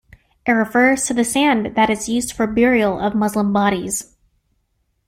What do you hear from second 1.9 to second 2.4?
is used